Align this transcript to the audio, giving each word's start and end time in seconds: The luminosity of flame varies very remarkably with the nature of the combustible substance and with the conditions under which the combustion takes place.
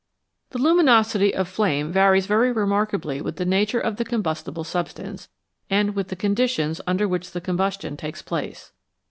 The 0.49 0.57
luminosity 0.57 1.31
of 1.35 1.47
flame 1.47 1.91
varies 1.91 2.25
very 2.25 2.51
remarkably 2.51 3.21
with 3.21 3.35
the 3.35 3.45
nature 3.45 3.79
of 3.79 3.97
the 3.97 4.03
combustible 4.03 4.63
substance 4.63 5.29
and 5.69 5.93
with 5.95 6.07
the 6.07 6.15
conditions 6.15 6.81
under 6.87 7.07
which 7.07 7.33
the 7.33 7.39
combustion 7.39 7.95
takes 7.97 8.23
place. 8.23 8.71